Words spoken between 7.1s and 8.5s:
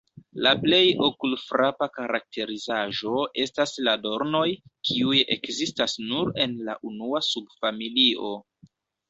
subfamilio.